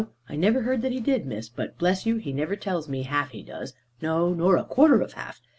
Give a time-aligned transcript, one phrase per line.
[0.27, 1.47] I never heard that he did, Miss.
[1.47, 5.13] But bless you he never tells me half he does; no, nor a quarter of
[5.13, 5.39] half."